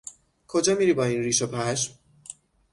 [0.47, 1.93] کجا میری با این ریش و پشم؟